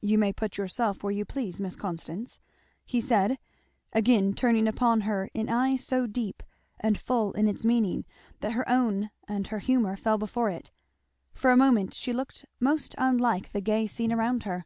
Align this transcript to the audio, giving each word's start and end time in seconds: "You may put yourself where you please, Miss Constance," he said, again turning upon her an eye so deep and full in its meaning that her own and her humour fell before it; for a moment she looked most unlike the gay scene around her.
"You 0.00 0.16
may 0.16 0.32
put 0.32 0.56
yourself 0.56 1.02
where 1.04 1.12
you 1.12 1.26
please, 1.26 1.60
Miss 1.60 1.76
Constance," 1.76 2.40
he 2.86 3.02
said, 3.02 3.38
again 3.92 4.32
turning 4.32 4.66
upon 4.66 5.02
her 5.02 5.28
an 5.34 5.50
eye 5.50 5.76
so 5.76 6.06
deep 6.06 6.42
and 6.80 6.96
full 6.98 7.32
in 7.34 7.46
its 7.46 7.66
meaning 7.66 8.06
that 8.40 8.52
her 8.52 8.66
own 8.66 9.10
and 9.24 9.48
her 9.48 9.58
humour 9.58 9.94
fell 9.94 10.16
before 10.16 10.48
it; 10.48 10.70
for 11.34 11.50
a 11.50 11.56
moment 11.58 11.92
she 11.92 12.14
looked 12.14 12.46
most 12.58 12.94
unlike 12.96 13.52
the 13.52 13.60
gay 13.60 13.86
scene 13.86 14.10
around 14.10 14.44
her. 14.44 14.64